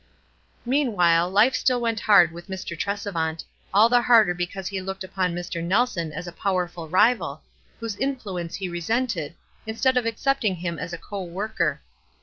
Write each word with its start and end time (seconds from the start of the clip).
Meanwhile 0.65 1.29
life 1.29 1.53
still 1.53 1.79
went 1.79 1.99
hard 1.99 2.31
with 2.31 2.47
Mr. 2.47 2.75
Trcs 2.75 3.05
evant, 3.05 3.43
all 3.71 3.87
the 3.87 4.01
harder 4.01 4.33
because 4.33 4.67
he 4.67 4.81
looked 4.81 5.03
upon 5.03 5.35
Mr. 5.35 5.61
Kelson 5.69 6.11
as 6.11 6.25
a 6.25 6.31
powerful 6.31 6.89
rival, 6.89 7.43
whose 7.79 7.95
influence 7.97 8.55
he 8.55 8.67
resented, 8.67 9.35
instead 9.67 9.97
of 9.97 10.07
accepting 10.07 10.55
him 10.55 10.79
as 10.79 10.91
a 10.91 10.97
co 10.97 11.21
worker. 11.21 11.81